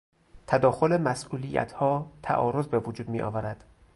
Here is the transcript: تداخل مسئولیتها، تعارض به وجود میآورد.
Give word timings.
تداخل 0.47 0.97
مسئولیتها، 0.97 2.11
تعارض 2.23 2.67
به 2.67 2.79
وجود 2.79 3.09
میآورد. 3.09 3.63